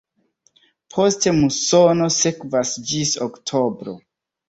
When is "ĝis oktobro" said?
2.91-3.99